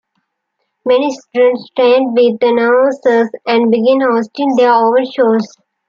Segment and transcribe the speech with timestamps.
[0.83, 5.47] Many students trained with announcers and began hosting their own shows.